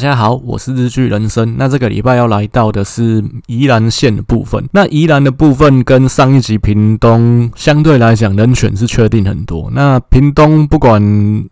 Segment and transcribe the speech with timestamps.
[0.00, 1.56] 大家好，我是日剧人生。
[1.58, 4.64] 那这个礼拜要来到的是宜兰县的部分。
[4.72, 9.70] 那宜兰的部分跟上一集屏东相对来讲，人选是确定很多。
[9.74, 11.02] 那屏东不管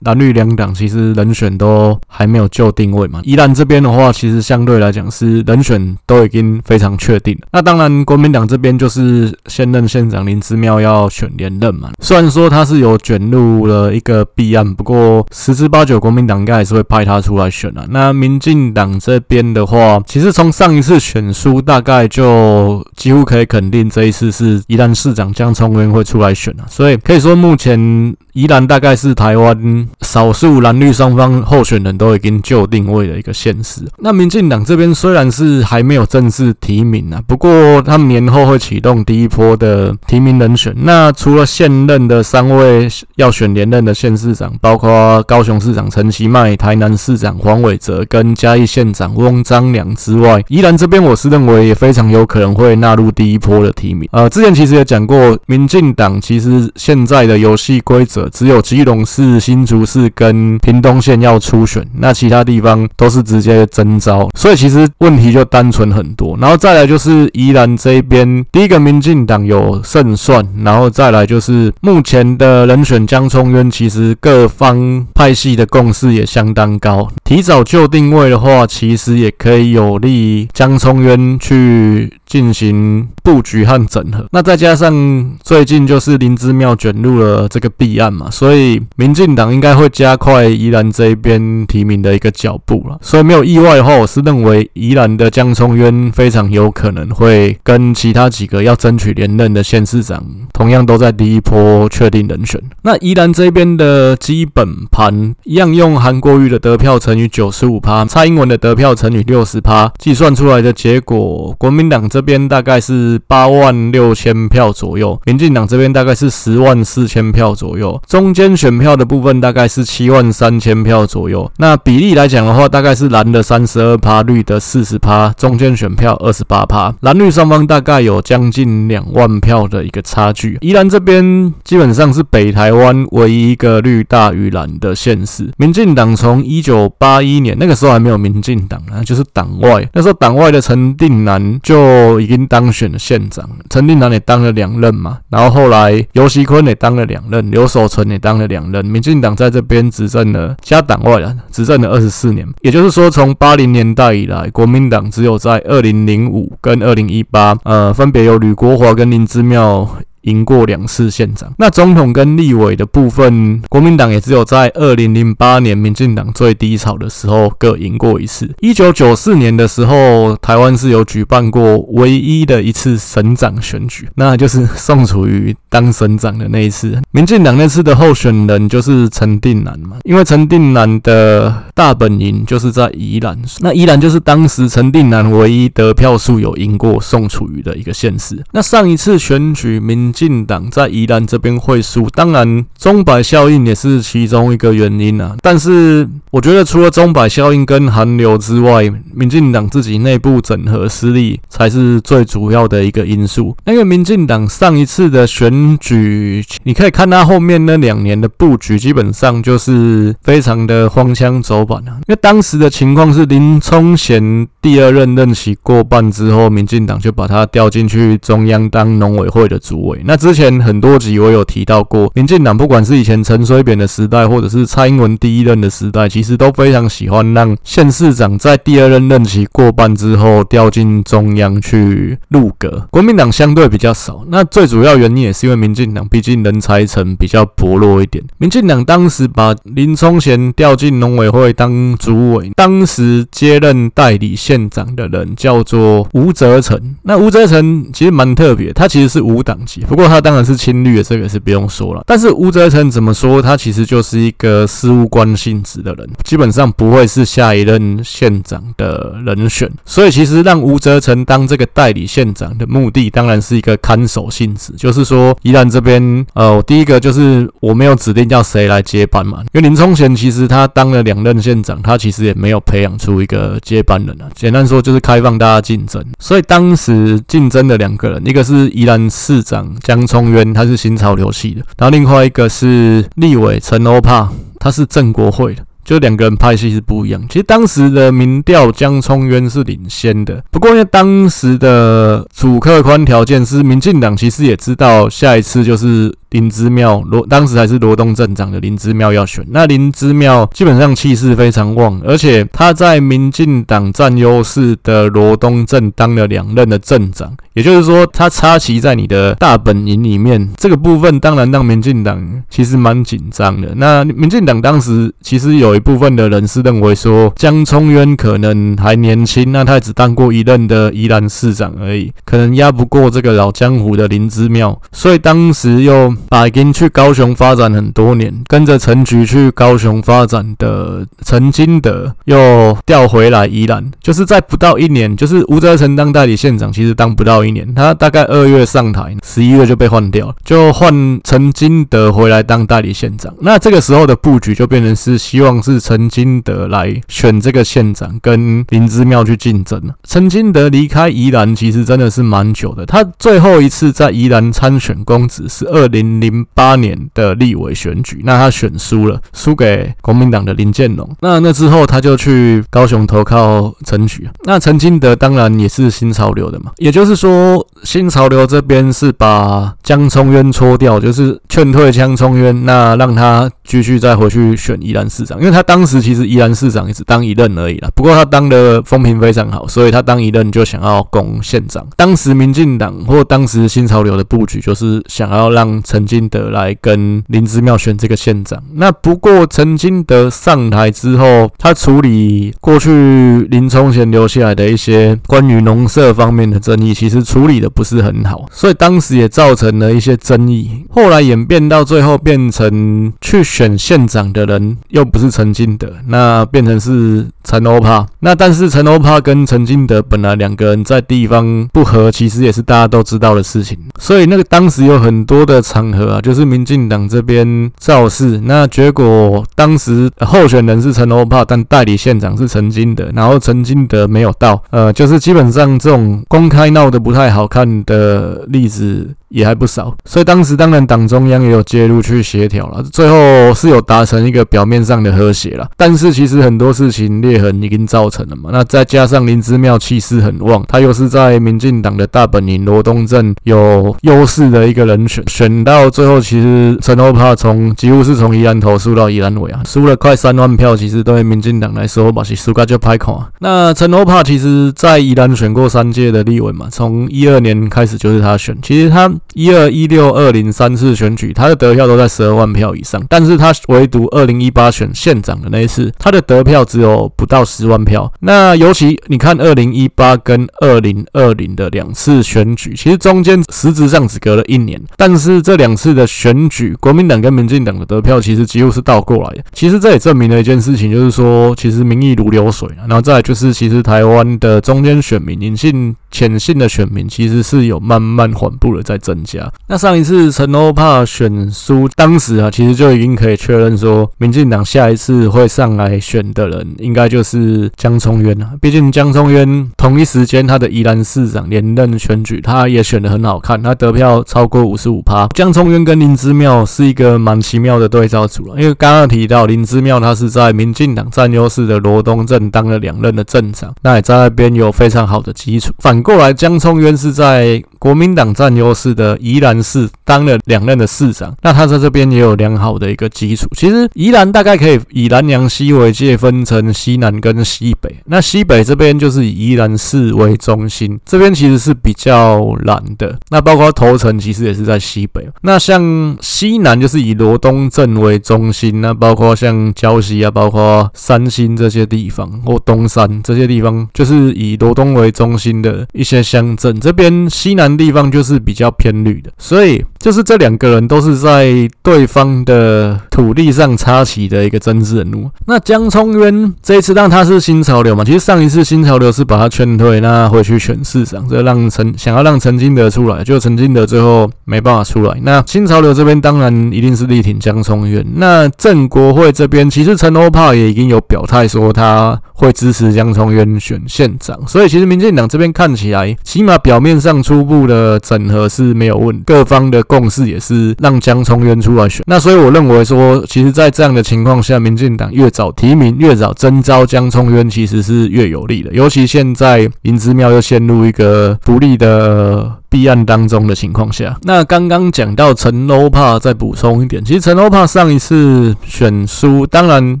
[0.00, 3.20] 蓝绿两党，其实人选都还没有就定位嘛。
[3.22, 7.46] 宜兰这边的话，其实相对来讲是人选都已经非常确定了。
[7.52, 11.92] 那当然，国民党这边就是现任县长林之妙要选连任嘛。
[12.00, 17.86] 虽然说他是有卷入了一个弊案，不过十之八九国民党应该还是会派他出来选啊。
[17.88, 28.16] 那民民进党这边的话，其实从上一次选书，大概就几乎可以肯定，这一次是宜兰市长江聪渊会出来选了，所以可以说目前。
[28.32, 33.82] 宜兰大概是台湾少数蓝绿双方候选人都已经就定位的一个县市。
[33.98, 40.74] 那民进党这边虽然是还没有正式提名啊，不过他们年后会启动第一波的提名人选。
[40.78, 54.08] 那除了现任的三位要选连任的县市长，包括高雄市长陈其迈、台南市长黄伟哲跟跟嘉义县长翁章良之外，宜兰这边我是认为也非常有可能会纳入第一波的提名。
[54.12, 58.28] 呃，之前其实也讲过，民进党其实现在的游戏规则。
[58.28, 66.38] 只有基隆市、新竹市跟屏东县要初选，那其他地方都是直接征召，所以其实问题就单纯很多。
[66.40, 84.26] 然后再来就是宜兰这边，第一个民进党有胜算，然后再来就是目前的人选江聪渊，其实各方派系的共识也相当高，提早就定位的话，其实也可以有利于江聪渊去进行布局和整合。
[84.32, 88.30] 那再加上最近就是林之妙卷入了这个弊案嘛。
[88.30, 92.98] 所以民进党应该会加快宜兰这一边提名的一个脚步了。
[93.02, 102.60] 所以没有意外的话，我是认为宜兰的江聪渊非常有可能会跟其他几个要争取连任的县市长，同样都在第一波确定人选。
[102.82, 118.00] 那宜兰这边的基本盘一样，用韩国瑜的得票乘以九十五趴，蔡英文的得票乘以六十趴，计算出来的结果，国民党这边大概是八万六千票左右，民进党这边大概是十万四千票左右。
[118.06, 130.58] 中间选票的部分大概是七万三千票左右，那比例来讲的话，大概是蓝的三十二趴，绿的四十趴，中间选票二十八趴，蓝绿双方大概有将近两万票的一个差距。
[130.60, 135.50] 宜兰这边基本上是北台湾唯一一个绿大于蓝的县市。
[135.56, 152.46] 民进党从一九八一年那个时候还没有民进党啊，就是党外，那时候党外的陈定南就已经当选了县长，陈定南也当了两任嘛，然后后来游锡坤也当了两任，刘守存也当了两任，民进党在这边执政了，加党外了，执政了二十四年。
[152.62, 159.88] 也就是说，从八零年代以来，国民党只有在二零零五跟二零一八，呃，分别由吕国华跟林之妙。
[160.22, 168.50] 赢过两次县长，那总统跟立委的部分，国民党也只有在二零零八年民进党最低潮的时候各赢过一次。
[168.60, 177.00] 一九九四年的时候，台湾是有举办过唯一的一次省长选举，那就是宋楚瑜当省长的那一次。
[177.10, 188.42] 民进党那次的候选人就是陈定南嘛，因为陈定南的大本营就是在宜兰，那宜兰就是当时陈定南唯一得票数有赢过宋楚瑜的一个县市。
[188.52, 195.34] 那上一次选举民民进党在宜兰这边会输，当然钟摆效应也是其中一个原因啊。
[195.40, 203.56] 但是我觉得除了钟摆效应跟韩流之外，民进党自己内部整合失利才是最主要的一个因素。
[203.64, 211.96] 因为民进党上一次的选举，你可以看他后面那两年的布局，基本上就是非常的荒腔走板啊。
[212.06, 220.00] 因为当时的情况是林聪贤第二任任期过半之后，民进党就把他调进去中央当农委会的主委。
[220.04, 232.86] 那之前很多集我有提到过，民进党不管是以前陈水扁的时代，或者是蔡英文第一任的时代，其实都非常喜欢让县市长在第二任任期过半之后调进中央去入阁。
[232.92, 238.22] 国民党相对比较少，那最主要原因也是因为民进党毕竟人才层比较薄弱一点。
[238.38, 246.78] 民进党当时把林冲贤调进农委会当主委，当时接任代理县县长的人叫做吴泽成。
[247.04, 249.80] 那吴泽成其实蛮特别，他其实是无党籍。
[249.88, 252.02] 不过他当然是亲绿的，这个是不用说了。
[252.06, 253.40] 但是吴泽成怎么说？
[253.40, 259.70] 他其实就是一个事务官性质的人，基本上不会是下一任县长的人选。
[259.86, 269.38] 所以其实让吴泽成当这个代理县长的目的，当然是一个看守性质，就是说宜兰这边，呃，第一个就是我没有指定叫谁来接班嘛。
[269.52, 274.28] 因为林冲贤其实他当了两任县长，他其实也没有培养出一个接班人啊。
[274.42, 276.04] 简单说就是开放大家竞争。
[276.18, 279.72] 所以当时竞争的两个人，一个是宜兰市长。
[279.84, 284.28] 江聪渊他是新潮流系的，然后另外一个是立委陈欧帕，
[284.58, 285.62] 他是正国会的。
[285.84, 287.22] 就两个人拍戏是不一样。
[287.28, 296.12] 其实当时的民调江聪渊是领先的，不过因为当时的主客观条件是民进党其实也知道下一次就是。
[296.32, 313.72] 林姿妙罗当时还是罗东镇长的林姿妙要选，那林姿妙基本上气势非常旺，而且他在民进党占优势的罗东镇当了两任的镇长，也就是说他插旗在你的大本营里面，这个部分当然让民进党其实蛮紧张的。
[313.76, 326.12] 那民进党当时其实有一部分的人是认为说江聪渊可能还年轻，那他只当过一任的宜兰市长而已，可能压不过这个老江湖的林之妙，所以当时又。
[326.28, 343.34] 把已经去高雄发展很多年，跟着陈菊去高雄发展的陈金德又调回来宜兰，就是在不到一年，就是吴泽成当代理县长，其实当不到一年，他大概二月上台，十一月就被换掉了，就换陈金德回来当代理县长。
[343.40, 349.82] 那这个时候的布局就变成是希望是陈金德来选这个县长，跟林之妙去竞争。
[350.04, 356.12] 陈金德离开宜兰其实真的是蛮久的，他最后一次在宜兰参选公职是二零。
[356.22, 361.08] 零八年的立委选举，那他选输了，输给国民党的林建龙。
[361.20, 364.28] 那那之后，他就去高雄投靠陈菊。
[364.44, 367.71] 那陈金德当然也是新潮流的嘛，也就是说，Oh.
[367.82, 377.88] 新潮流这边是把江聪渊搓掉，就是劝退江聪渊，那让他继续再回去选宜兰市长，因为他当时其实宜兰市长也只当一任而已啦。
[377.96, 381.84] 不过他当的风评非常好，所以他当一任就想要攻县长。
[381.96, 386.02] 当时民进党或当时新潮流的布局就是想要让陈。
[386.12, 388.62] 金德来跟林之妙选这个县长。
[388.74, 400.84] 那不过陈金德上台之后，他处理过去林冲贤留下来的一些关于农舍方面的争议，其实处理的不是很好，所以当时也造成了一些争议。
[400.90, 408.06] 后来演变到最后，变成去选县长的人又不是陈金德，那变成是陈欧帕。
[408.20, 413.78] 那但是陈欧帕跟陈金德本来两个人在地方不合，其实也是大家都知道的事情。
[414.00, 415.92] 所以那个当时有很多的场。
[415.92, 429.14] 合啊，就是民进党这边造势，那结果当时候选人是陈欧帕，但代理县长是陈金德，然后陈金德没有到，呃，就是基本上这种公开闹得不太好看的例子。
[429.32, 435.66] 也还不少，所以当时当然党中央也有介入去协调了，最后是有达成一个表面上的和谐了。
[435.76, 453.18] 但是其实很多事情裂痕已经造成了嘛，那再加上林之妙气势很旺，他又是在民进党的大本营罗东镇有优势的一个人选，选到最后其实陈欧帕从几乎是从宜兰头输到宜兰尾啊，输了快三万票，其实对民进党来说嘛是输个就拍款。
[453.40, 459.10] 那陈欧帕其实在宜兰选过三届的立委嘛，从一二年开始就是他选，其实他。
[459.34, 468.12] 一二一六二零三次选举，他的得票都在十二万票以上，但是他唯独二零一八选县长的那一次，他的得票只有不到十万票。
[468.20, 479.44] 那尤其你看二零一八跟二零二零的两次选举，其实中间实质上只隔了一年，但是这两次的选举，国民党跟民进党的得票其实几乎是倒过来的。
[479.52, 482.68] 其实这也证明了一件事情，就是说其实民意如流水。
[482.88, 489.50] 然后再就是，其实台湾的中间选民、隐性、潜性的选民，其实是有慢慢缓步的在增加。
[489.66, 498.50] 那上一次陈欧帕选输，当时啊，其实就已经可以确认说，民进党下一次会上来选的人，应该就是江聪渊了。
[498.60, 505.26] 毕竟江聪渊同一时间他的宜兰市长连任选举，他也选得很好看，他得票超过五十五趴。
[505.28, 515.72] 江聪渊跟林之妙是一个蛮奇妙的对照组了，因为刚刚提到林之妙，他是在民进党占优势的罗东镇当了两任的镇长，那也在那边有非常好的基础。
[515.78, 523.48] 反过来，江聪渊是在国民党占优势的宜兰市当了两任的市长，那他在这边也有良好的一个基础。
[523.56, 533.18] 其实宜兰大概可以以兰阳溪为界分成西南跟西北，那西北这边就是以宜兰市为中心，这边其实是比较蓝的。
[533.30, 535.28] 那包括头城其实也是在西北。
[535.40, 546.78] 那像西南就是以罗东镇为中心，那包括像礁溪啊，包括三星这些地方或东山这些地方，就是以罗东为中心的一些乡镇。
[546.78, 549.30] 这边西南地方就是比较偏绿的。
[549.38, 555.30] 所以，就是这两个人都是在对方的土地上插旗的一个政治人物。
[555.46, 558.04] 那江聪渊这一次让他是新潮流嘛？
[558.04, 565.18] 其实上一次新潮流是把他劝退，那回去选市长，这让陈想要让陈金德出来，就陈金德最后没办法出来。
[565.22, 568.04] 那新潮流这边当然一定是力挺江聪渊。
[568.16, 574.38] 那郑国会这边，其实陈欧帕也已经有表态说他会支持江聪渊选县长。
[574.46, 577.61] 所以其实民进党这边看起来，起码表面上初步。
[577.66, 582.02] 的整合是没有问，各方的共识也是让江聪渊出来选。
[582.06, 588.72] 那所以我认为说，其实，在这样的情况下，民进党越早提名、越早征召江聪渊，其实是越有利的。
[588.72, 600.00] 尤其现在林之妙又陷入一个不利的弊案当中的情况下，那刚刚讲到陈欧帕，再补充一点，其实陈欧帕上一次选输，当然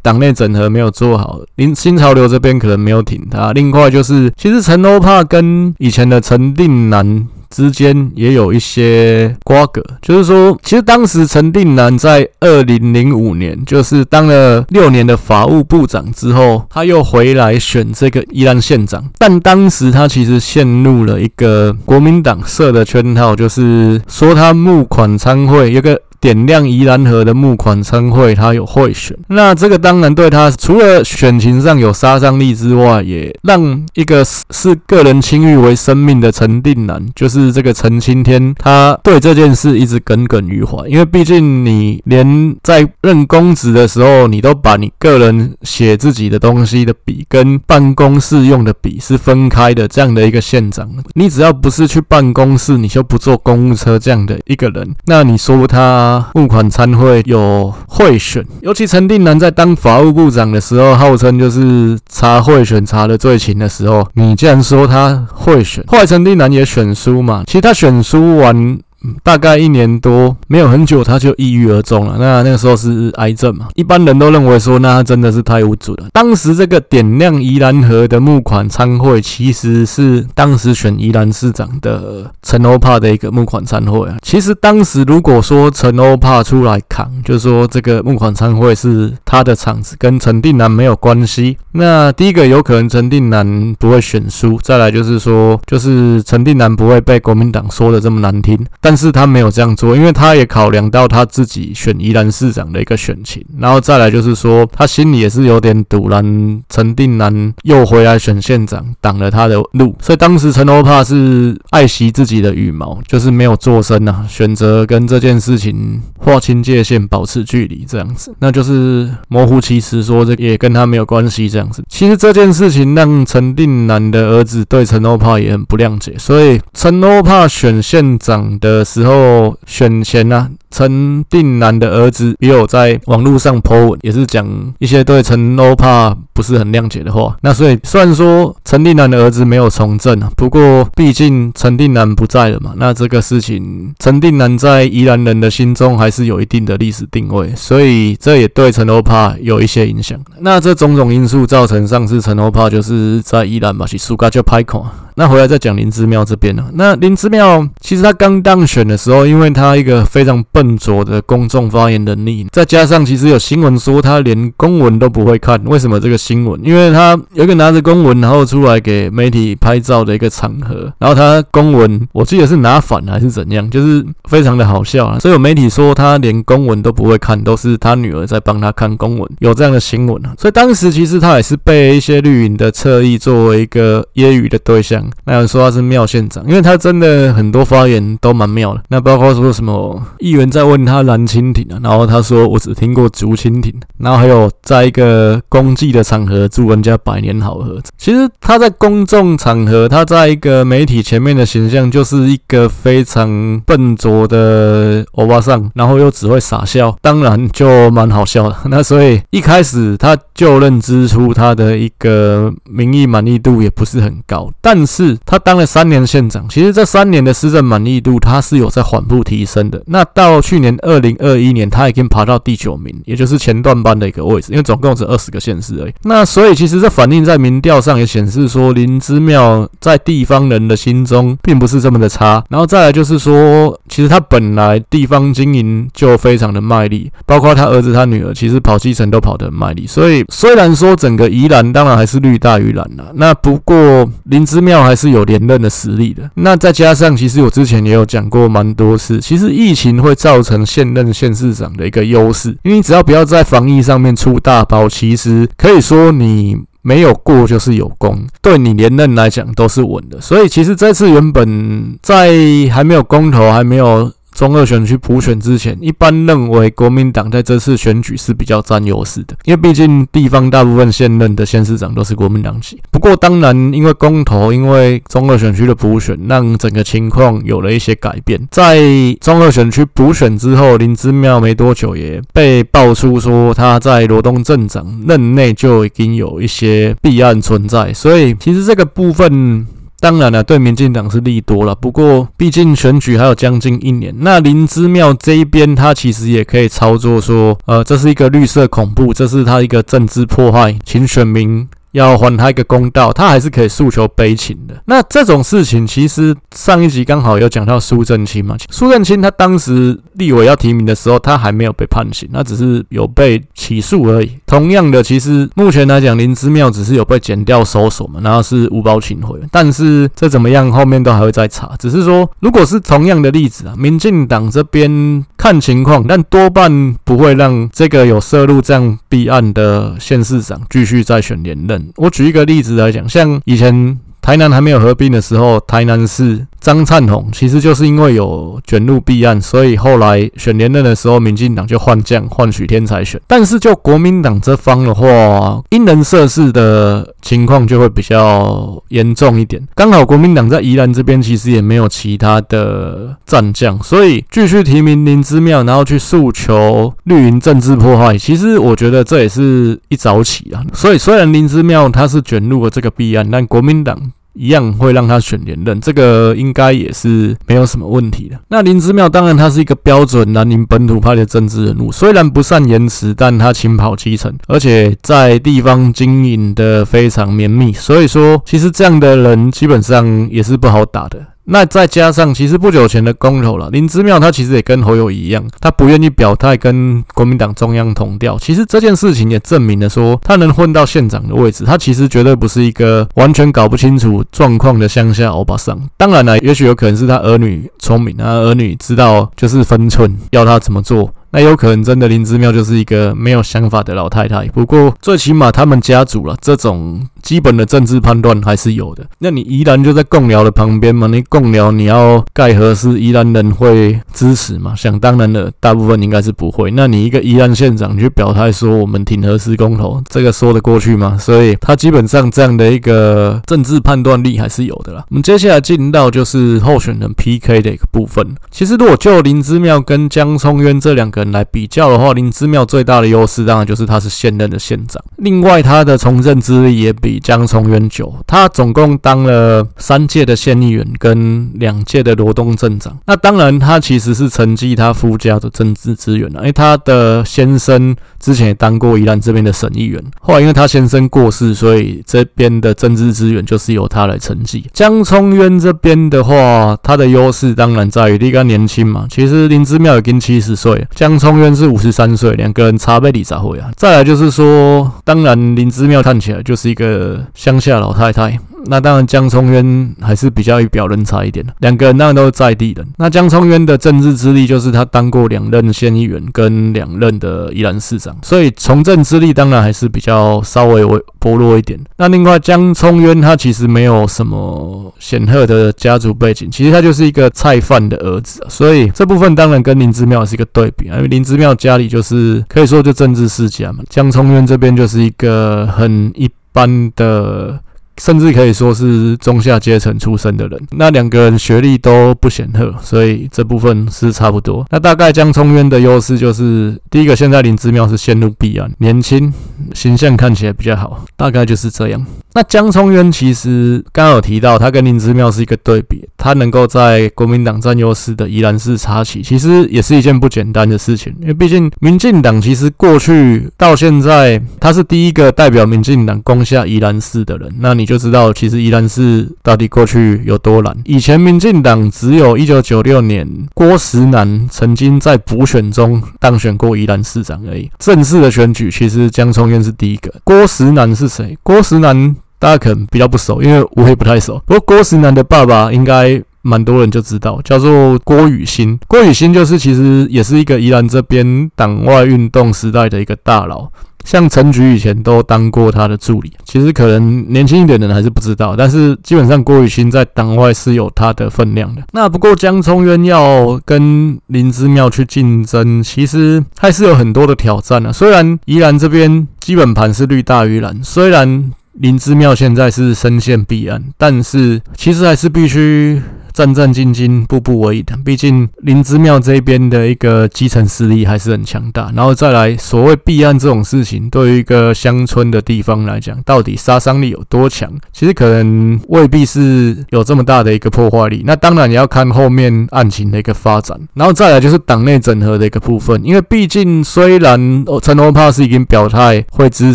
[0.00, 3.52] 党内整合没有做好，林新潮流这边可能没有挺他。
[3.52, 7.26] 另外就是，其实陈欧帕跟以前的陈定南。
[7.50, 25.98] 之间也有一些瓜葛，就是说，其实当时陈定南在二零零五年，就是当了六年的法务部长之后，他又回来选这个宜兰县长，但当时他其实陷入了一个国民党设的圈套，就是说他募款参会一个。
[26.20, 40.86] 点亮宜兰河的募款参会，他有贿选，那这个当然对他除了选情上有杀伤力之外，也让一个视个人清誉为生命的陈定南，就是这个陈青天，他对这件事一直耿耿于怀。
[40.86, 56.08] 因为毕竟你连在任公职的时候，你都把你个人写自己的东西的笔跟办公室用的笔是分开的，这样的一个县长，你只要不是去办公室，你就不坐公务车这样的一个人，那你说他。
[56.32, 68.78] 付款参会有贿选，尤其陈定南在当法务部长的时候，号称就是查贿选查的最勤的时候，你竟然说他贿选，后来陈定南也选输嘛，其实他选输完。
[69.22, 72.16] 大概一年多，没有很久，他就抑郁而终了。
[72.18, 73.68] 那那个时候是癌症嘛？
[73.74, 76.06] 一般人都认为说，那他真的是太无助了。
[76.12, 84.16] 当时这个点亮宜兰河的募款参会，其实是当时选宜兰市长的陈欧帕的一个募款参会啊。
[84.22, 91.56] 其实当时如果说陈欧帕出来扛，就是说这个募款参会是他的场子，跟陈定南没有关系。
[91.72, 98.58] 那第一个有可能陈定南不会选输，再来就是说，就是陈定南不会被国民党说的这么难听。
[98.80, 121.82] 但是他没有这样做，因为他也考量到他自己选宜兰市长的一个选情，然后再来就是说，他心里也是有点堵，然，陈定南又回来选县长，挡了他的路，所以当时陈欧帕是爱惜自己的羽毛，就是没有做声呐，选择跟这件事情划清界限，保持距离这样子，那就是模糊其词说这也跟他没有关系这子。
[121.88, 128.84] 其实这件事情让陈定南的儿子对陈欧帕也很不谅解，所以陈欧帕选县长的。
[128.90, 134.44] 时候选前呢、啊，陈定南的儿子也有在网络上 po，也是讲
[134.80, 137.36] 一些对陈欧帕不是很谅解的话。
[137.42, 150.18] 那所以虽然说陈定南的儿子没有从政啊，不过毕竟陈定南不在了嘛，那这个事情陈定南在宜兰人的心中还是有一定的历史定位，所以这也对陈欧帕有一些影响。
[150.38, 154.80] 那这种种因素造成上次陈欧帕就是在宜兰嘛，是输甲就歹看。
[155.20, 156.64] 那回来再讲林之妙这边呢？
[156.72, 165.62] 那林之妙其实他刚当选的时候，因为他一个非常笨拙的公众发言能力，再加上其实有新闻说他连公文都不会看。
[165.66, 166.58] 为什么这个新闻？
[166.64, 175.18] 因为他有一个拿着公文然后出来给媒体拍照的一个场合，然后他公文我记得是拿反还是怎样，就是非常的好笑啊。
[175.18, 180.32] 所以有媒体说他连公文都不会看，都是他女儿在帮他看公文，有这样的新闻啊。
[180.38, 185.09] 所以当时其实他也是被一些绿营的侧翼作为一个揶揄的对象。
[185.24, 188.82] 那有人说他是妙县长，因为他真的很多发言都蛮妙的。
[188.88, 193.72] 那包括说什么议员在问他蓝蜻蜓啊，然后他说我只听过竹蜻蜓。
[193.98, 197.80] 然后还有在一个公祭的场合祝人家百年好合。
[197.98, 208.56] 其实他在公众场合，他在一个媒体前面的形象就是一个非常笨拙的欧巴桑，然后又只会傻笑，当然就蛮好笑的。
[208.66, 215.16] 那所以一开始他就认知出他的一个民意满意度也不是很高，但是。
[215.24, 219.80] 他当了三年县长，其实这三年的施政满意度他是有在缓步提升的。
[219.86, 225.92] 那到去年二零二一年，他已经爬到第九名，也就是前段班的一个位置，因为总共只二十个县市而已。
[226.02, 232.42] 那所以其实这反映在民调上也显示说，林之妙在地方人的心中并不是这么的差。
[232.50, 239.86] 然后再来就是说，其实他本来地方经营就非常的卖力，包括他儿子他女儿，其实跑基层都跑得很卖力。
[239.86, 245.00] 所以虽然说整个宜兰当然还是绿大于蓝了，那不过林之妙还。
[245.00, 246.30] 是有连任的实力的。
[246.34, 260.20] 那再加上，其实我之前也有讲过蛮多次，其实疫情会造成现任县市长的一个优势，因为你只要不要在防疫上面出大包，其实可以说你没有过就是有功，对你连任来讲都是稳的。
[260.20, 262.30] 所以其实这次原本在
[262.70, 264.12] 还没有公投，还没有。
[264.40, 272.80] 中二选区补选之前，一般认为国民党在这次选举是比较占优势的，因为毕竟地方大部分现任的县市长都是国民党籍。
[272.90, 278.40] 不过当然，因为公投，因为中二选区的补选，让整个情况有了一些改变。
[278.50, 278.80] 在
[279.20, 289.66] 中二选区补选之后，林之妙没多久也被爆出说他在罗东镇长任内就已经有一些弊案存在，所以其实这个部分。
[290.00, 291.74] 当然了，对民进党是利多了。
[291.74, 301.68] 不过，毕竟选举还有将近一年，那林之妙这一边，他其实也可以操作说，呃，这是一个绿色恐怖，这是他一个政治迫害，请选民。
[301.92, 304.80] 要还他一个公道，他还是可以诉求悲情的。
[304.86, 308.56] 那这种事情，其实上一集刚好有讲到苏正清嘛。
[308.70, 314.30] 苏正清他当时立委要提名的时候，他还没有被判刑，他只是有被起诉而已。
[314.46, 319.38] 同样的，其实目前来讲，林之妙只是有被剪掉搜索嘛，然后是无保请回。
[319.50, 321.74] 但是这怎么样，后面都还会再查。
[321.78, 331.90] 只是说，如果是同样的例子啊，民进党这边看情况，但多半不会让这个有涉入这样弊案的县市长继续再选连任。
[331.96, 336.46] 我举一个例子来讲，像以前台南还没有合并的时候，台南市。
[336.60, 343.18] 张灿鸿其实就是因为有卷入弊案，所以后来选连任的时候，民进党就换将换许天才选。
[343.26, 349.66] 但是就国民党这方的话，因人设事的情况就会比较严重一点。
[349.74, 358.18] 刚好国民党在宜兰这边其实也没有其他的战将，所以继续提名林之妙，然后去诉求绿营政治迫害。
[358.18, 360.60] 其实我觉得这也是一早起啊。
[360.74, 364.09] 所以虽然林之妙他是卷入了这个弊案，但国民党。
[364.34, 368.38] 一样会让他选连任，这个应该也是没有什么问题的。
[368.48, 381.26] 那林之妙当然他是一个标准南宁本土派的政治人物，虽然不善言辞，但他勤跑基层，而且在地方经营的非常绵密，所以说其实这样的人基本上也是不好打的。
[381.52, 388.38] 那再加上，其实不久前的公投了，林之妙他其实也跟侯友谊一样，他不愿意表态跟国民党中央同调。
[388.38, 395.76] 其实这件事情也证明了说，他能混到县长的位置，他其实绝对不是一个完全搞不清楚状况的乡下欧巴桑。
[395.96, 401.12] 当然了，也许有可能是他儿女聪明啊，儿女知道就是分寸，要他怎么做。
[401.32, 404.46] 那有可能真的林之妙就是一个没有想法的老太太。
[404.48, 409.06] 不过最起码他们家族了这种基本的政治判断还是有的。
[409.18, 411.06] 那你宜兰就在贡寮的旁边嘛？
[411.06, 414.74] 你贡寮你要盖核四，宜兰人会支持吗？
[414.74, 416.70] 想当然的，大部分应该是不会。
[416.72, 421.16] 那你一个宜兰县长你去表态说我们挺核四公投，这个说得过去吗？
[421.16, 425.04] 所以他基本上这样的一个政治判断力还是有的啦。
[425.10, 428.26] 我们接下来进到就是候选人 PK 的一个部分。
[428.50, 431.19] 其实如果就林之妙跟江聪渊这两个。
[431.32, 442.96] 来比较的话，林之妙最大的优势当然就是他是现任的县长，另外他的从政资历也比江崇元久，他总共当了三届的县议员跟两届的罗东镇长。
[443.06, 454.66] 那当然他其实是承继他夫家的政治资源了，因为他的先生之前也当过宜兰这边的省议员，后来因为他先生过世，所以这边的政治资源就是由他来承继。
[454.72, 463.70] 江聪渊这边的话，他的优势当然在于第一个年轻嘛，其实林姿妙已经七十岁，江聪渊是五十三岁，两个人差倍里咋会啊？
[463.76, 468.38] 再来就是说，当然林姿妙看起来就是一个乡下老太太。
[468.66, 471.54] 那当然，江聪渊还是比较一表人才一点的。
[471.60, 472.86] 两个人当然都是在地人。
[472.98, 481.78] 那江聪渊的政治资历就是他当过两任县议员跟两任的宜兰市长，所以从政资历当然还是比较稍微微薄弱一点。
[481.96, 490.96] 那另外，江聪渊他其实没有什么显赫的家族背景，其实他就是一个菜贩的儿子，所以这部分当然跟林之妙是一个对比啊。
[490.96, 497.58] 因为林之妙家里就是可以说就政治世家嘛，江聪渊这边就是一个很一般的。
[498.00, 504.66] 甚至可以说是中下阶层出身的人，那两个人学历都不显赫，所以这部分是差不多。
[504.70, 509.30] 那大概江聪渊的优势就是，第一个，现在林之妙是陷入彼岸，年轻，
[509.74, 512.06] 形象看起来比较好，大概就是这样。
[512.32, 527.90] 那江聪渊其实刚刚有提到，他跟林之妙是一个对比，他能够在国民党占优势的宜兰市插旗，其实也是一件不简单的事情，因为毕竟民进党其实过去到现在，他是第一个代表民进党攻下宜兰市的人，那你。
[527.90, 530.72] 就知道其实宜兰市到底过去有多难。
[530.84, 537.68] 以前民进党只有一九九六年郭石南曾经在补选中当选过宜兰市长而已。
[537.80, 540.12] 正式的选举其实江聪渊是第一个。
[540.24, 541.36] 郭石南是谁？
[541.42, 544.40] 郭石南大家可能比较不熟，因为我也不太熟。
[544.46, 548.78] 不过郭石南的爸爸应该蛮多人就知道，叫做郭雨欣。
[548.88, 553.70] 郭雨欣就是其实也是一个宜兰这边党外运动时代的一个大佬。
[554.04, 556.32] 像陈菊以前都当过他的助理。
[556.44, 561.82] 其实可能年轻一点的人还是不知道，但是基本上郭雨欣在党外是有他的分量的。
[561.92, 567.92] 那不过江聪渊要跟林之妙去竞争，其实还是有很多的挑战啊。
[567.92, 576.00] 虽然宜兰这边基本盘是绿大于蓝，虽然林之妙现在是深陷弊案，但是其实还是必须。
[576.32, 577.96] 战战兢兢，步步为营的。
[578.04, 581.90] 毕竟林之妙这边的一个基层势力还是很强大。
[581.94, 587.70] 然后再来，所谓避案这种事情，对于一个乡村的地方来讲，到底杀伤力有多强？
[587.92, 591.22] 其实可能未必是有这么大的一个破坏力。
[591.26, 593.78] 那当然也要看后面案情的一个发展。
[593.94, 599.74] 然后再来就是党内整合的一个部分，因为毕竟虽然陈龙帕是已经表态会支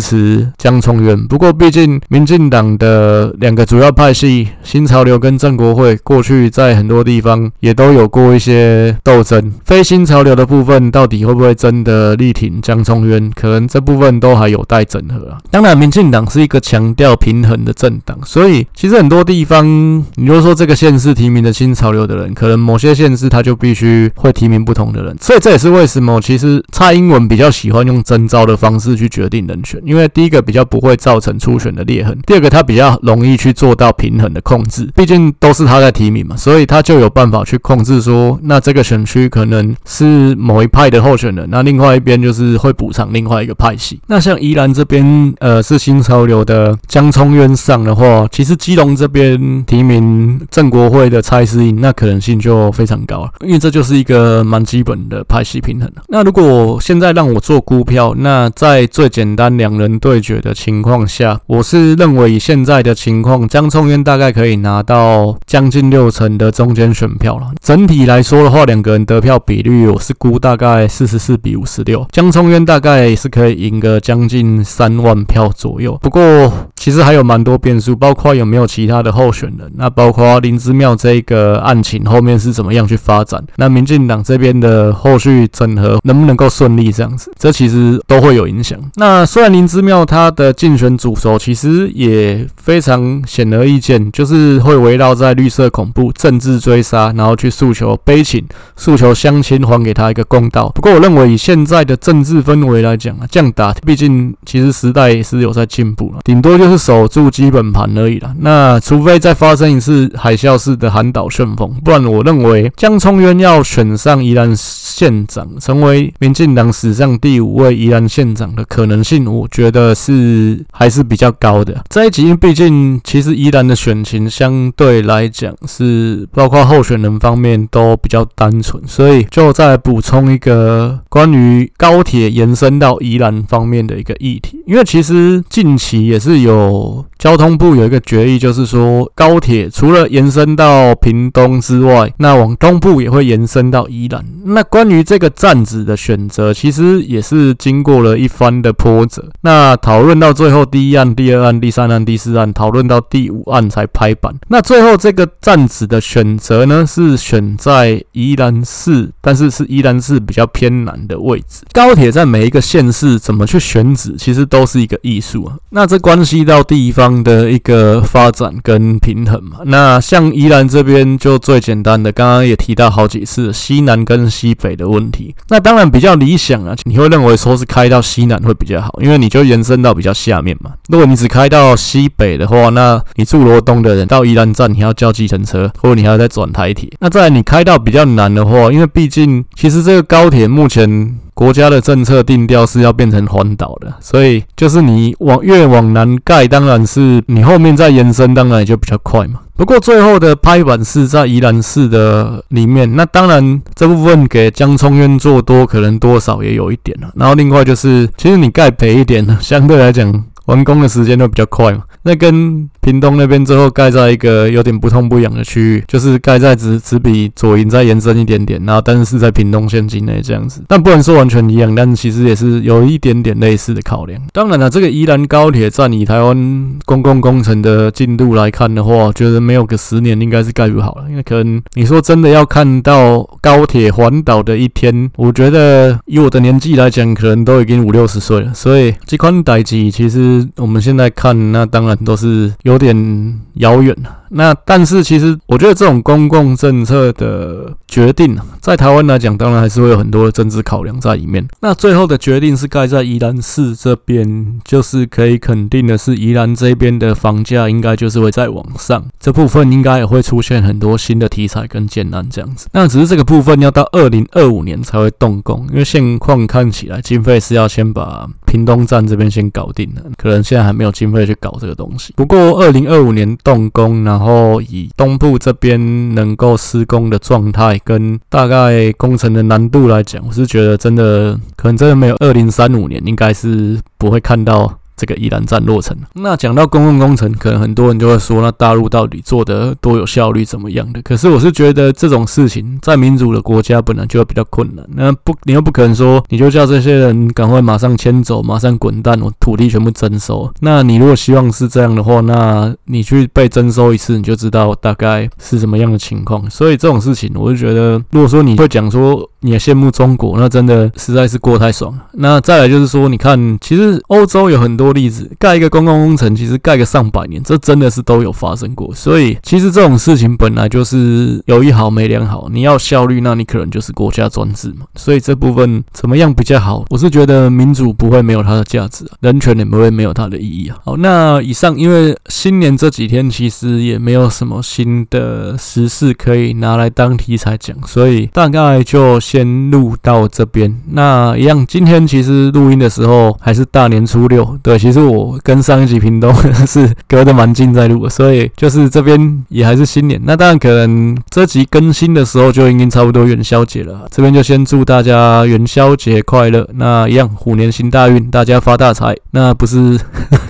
[0.00, 6.45] 持江聪渊，不过毕竟民进党的两个主要派系新潮流跟正国会过去。
[6.48, 13.30] 在很多地方也都有过一些斗争，非新潮流的部分到底会不会真的力挺江聪渊？
[13.34, 15.38] 可能这部分都还有待整合啊。
[15.50, 19.66] 当然，民进党是一个强调平衡的政党，所以其实很多地方，
[20.14, 25.16] 你如果说这个县市提名的新潮流的人，可能某些县市他就必须会提名不同的人。
[25.20, 36.35] 所以这也是为什么其实蔡英文比较喜欢用征召的方式去决定人选，因为第一个比较不会造成初选的裂痕，第二个他比较容易去做到平衡的控制，毕竟都是他在提名嘛。
[36.36, 44.00] 所以他就有办法去控制说，那这个选区可能是某一派的候选人，那另外一边就是会补偿另外一个派系。
[44.06, 55.90] 那像宜兰这边，呃，是新潮流的江聪渊上的话，其实基隆这边提名正国会的蔡思颖，那可能性就非常高了，因为这就是一个蛮基本的派系平衡。
[56.08, 67.50] 那如果现在让我做估票，那在最简单两人对决的情况下，我是认为以现在的情况，江聪渊大概可以拿到将近六成的中间选票了。
[67.60, 72.06] 整体来说的话，两个人得票比率我是估大概四十四比五十六。
[72.12, 75.98] 江聪渊大概是可以赢个将近三万票左右。
[76.02, 88.78] 不过其实还有蛮多变数，包括有没有其他的候选人，那包括林之妙这个案情后面是怎么样去发展，那民进党这边的后续整合能不能够顺利，这样子，这其实都会有影响。
[88.94, 96.12] 那虽然林之妙他的竞选主轴其实也非常显而易见，就是会围绕在绿色恐怖。
[96.16, 98.44] 政治追杀，然后去诉求悲情，
[98.76, 100.70] 诉求乡亲还给他一个公道。
[100.74, 108.34] 不过，我认为以现在的政治氛围来讲啊，这样打，毕竟其实时代也是有在进步了，顶多就是守住基本盘而已啦。
[108.40, 121.84] 那除非再发生一次海啸式的韩岛旋风，不然我认为江聪渊要选上宜兰县长，成为民进党史上第五位宜兰县长的可能性，我觉得是还是比较高的。
[121.90, 126.05] 这一集，毕竟其实宜兰的选情相对来讲是。
[126.32, 134.62] 包括候选人方面都比较单纯，所以就再补充一个关于高铁延伸到宜兰方面的一个议题。
[134.66, 144.24] 因为其实近期也是有交通部有一个决议，就是说高铁除了延伸到屏东之外，那往东部也会延伸到宜兰。
[144.44, 149.24] 那关于这个站址的选择，其实也是经过了一番的波折。
[149.42, 154.34] 那讨论到最后，第一案、第二案、第三案、第四案，讨论到第五案才拍板。
[154.48, 155.95] 那最后这个站址的。
[156.00, 161.64] 选择呢是选在宜兰市，但是是宜兰市比较偏南的位置。
[161.72, 165.56] 高铁在每一个县市怎么去选址，其实都是一个艺术啊。
[165.70, 169.58] 那这关系到地方的一个发展跟平衡嘛。
[169.64, 175.34] 那像宜兰这边就最简单的，刚刚也提到好几次西南跟西北的问题。
[175.48, 180.72] 那当然比较理想啊，你会认为说是开到西南会比较好，因为你就延伸到比较下面嘛。
[180.88, 199.38] 如果你只开到西北的话，那你住罗东的人到宜兰站，你要叫计程车如果你还要再转台铁，那再来你开到比较难的话，因为毕竟其实这个高铁目前国家的政策定调是要变成环岛的，所以就是你往越往南盖，当然是你后面再延伸，当然也就比较快嘛。
[199.56, 207.12] 不过最后的拍板是在宜兰市的里面，那当然这部分给江聪渊做多，可能多少也有一点了。
[207.14, 211.82] 然后另外就是，其实你盖赔一点呢，相对来讲完工的时间会比较快嘛。
[212.02, 224.22] 那跟屏东那边最后盖在一个有点不痛不痒的区域，就是盖在只只比左营再延伸一点点，然后但是是在屏东县境内这样子，但不能说完全一样，但其实也是有一点点类似的考量。
[224.32, 241.96] 当然了，这个宜兰高铁站以台湾公共工程的进度来看的话，觉得没有个十年应该是盖不好了，因为可能你说真的要看到高铁环岛的一天，我觉得以我的年纪来讲，可能都已经五六十岁了，所以这款代机其实我们现在看，那当然。
[242.04, 244.15] 都是有有点遥远了。
[244.36, 251.46] 那但是其实我觉得这种公共政策的决定，在台湾来讲，当然还是会有很多的政治考量在里面。
[251.60, 262.68] 那最后的决定是盖在宜兰市这边，就是可以肯定的是，宜兰这边的房价应该就是会再往上，这部分应该也会出现很多新的题材跟建案这样子。
[262.72, 272.12] 那只是这个部分要到二零二五年才会动工，因为现况看起来经费是要先把屏东站这边先搞定了，可能现在还没有经费去搞这个东西。
[272.16, 284.80] 不过二零二五年动工，然后然后以东部这边能够施工的状态跟大概工程的难度来讲，我是觉得真的可能真的没有二零三五年，应该是不会看到。
[284.96, 291.02] 这个宜兰站落成，那讲到公共工程，可能很多人就会说，那大陆到底做得多有效率，怎么样的？
[291.02, 294.82] 可是我是觉得这种事情在民主的国家本来就比较困难。
[294.94, 300.50] 那不，你又不可能说，你就叫这些人赶快马上迁走，马上滚蛋，我土地全部征收。
[300.60, 306.48] 那你如果希望是这样的话，那你去被征收一次，你就知道大概是什么样的情况。
[306.48, 312.06] 所以这种事情，我就觉得，如果说你会讲说你也羡慕中国，那真的实在是过太爽了。
[312.14, 314.85] 那再来就是说，你看，其实欧洲有很多。
[314.86, 318.94] 多例子，盖一个公共工程，其实盖个上百年，这真的是都有发生过。
[318.94, 322.48] 所以，其实这种事情本来就是有一好没两好。
[322.52, 324.86] 你要效率，那你可能就是国家专制嘛。
[324.94, 326.84] 所以这部分怎么样比较好？
[326.90, 330.78] 我是觉得民主不会没有它的价值啊，人权也不会没有它的意义啊。
[330.84, 340.72] 好，那以上因为新年这几天其实也没有什么新的时事可以拿来当题材讲，所以大概就先录到这边。
[340.92, 344.75] 那一样，今天其实录音的时候还是大年初六，对。
[344.78, 346.34] 其实我跟上一集屏东
[346.66, 350.20] 是隔得蛮近在录，所以就是这边也还是新年。
[350.24, 354.06] 那当然可能这集更新的时候就已经差不多元宵节了。
[354.10, 356.68] 这边就先祝大家元宵节快乐。
[356.74, 359.16] 那一样虎年行大运，大家发大财。
[359.30, 359.98] 那不是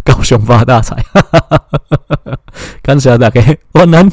[0.04, 0.96] 高雄发大财，
[2.82, 3.40] 感谢大家，
[3.72, 4.08] 晚安。